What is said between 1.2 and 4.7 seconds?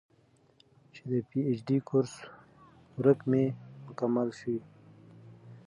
پي اېچ ډي کورس ورک مې مکمل شوے